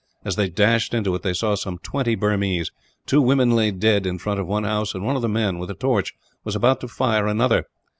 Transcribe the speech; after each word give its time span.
As 0.25 0.35
they 0.35 0.49
dashed 0.49 0.95
into 0.95 1.13
it, 1.13 1.21
they 1.21 1.31
saw 1.35 1.53
some 1.53 1.77
twenty 1.77 2.15
Burmese. 2.15 2.71
Two 3.05 3.21
women 3.21 3.51
lay 3.51 3.69
dead, 3.69 4.07
in 4.07 4.17
front 4.17 4.39
of 4.39 4.47
one 4.47 4.63
house; 4.63 4.95
and 4.95 5.05
one 5.05 5.15
of 5.15 5.21
the 5.21 5.29
men, 5.29 5.59
with 5.59 5.69
a 5.69 5.75
torch, 5.75 6.15
was 6.43 6.55
about 6.55 6.81
to 6.81 6.87
fire 6.87 7.27
another. 7.27 7.67